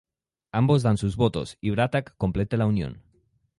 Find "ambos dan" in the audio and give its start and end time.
0.51-0.97